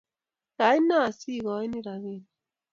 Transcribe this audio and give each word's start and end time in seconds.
Kaine 0.57 0.95
asigonii 1.07 1.83
robinik? 1.85 2.25